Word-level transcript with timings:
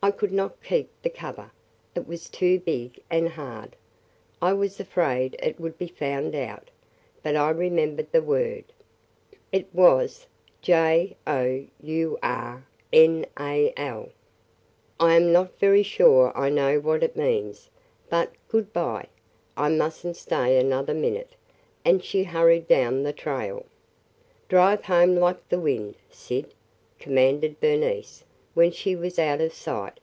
I 0.00 0.12
could 0.12 0.30
not 0.32 0.62
keep 0.62 0.88
the 1.02 1.10
cover. 1.10 1.50
It 1.96 2.06
was 2.06 2.28
too 2.28 2.60
big– 2.60 3.00
and 3.10 3.30
hard. 3.30 3.74
I 4.40 4.52
was 4.52 4.78
afraid 4.78 5.34
it 5.42 5.58
would 5.58 5.76
be 5.76 5.88
found 5.88 6.36
out. 6.36 6.70
But 7.24 7.34
I 7.34 7.50
remembered 7.50 8.12
the 8.12 8.22
word. 8.22 8.62
It 9.50 9.66
was 9.74 10.28
'J 10.62 11.16
O 11.26 11.66
U 11.82 12.18
R 12.22 12.64
N 12.92 13.26
A 13.40 13.72
L,' 13.76 14.10
I 15.00 15.16
am 15.16 15.32
not 15.32 15.58
very 15.58 15.82
sure 15.82 16.30
I 16.38 16.48
know 16.48 16.78
what 16.78 17.02
it 17.02 17.16
means. 17.16 17.68
But, 18.08 18.30
good 18.46 18.72
by! 18.72 19.08
I 19.56 19.68
must 19.68 20.06
n't 20.06 20.16
stay 20.16 20.56
another 20.60 20.94
minute!" 20.94 21.34
And 21.84 22.04
she 22.04 22.22
hurried 22.22 22.68
down 22.68 23.02
the 23.02 23.12
trail. 23.12 23.66
"Drive 24.48 24.84
home 24.84 25.16
like 25.16 25.48
the 25.48 25.58
wind, 25.58 25.96
Syd!" 26.08 26.54
commanded 27.00 27.58
Bernice 27.58 28.22
when 28.54 28.72
she 28.72 28.96
was 28.96 29.20
out 29.20 29.40
of 29.40 29.52
sight. 29.54 30.00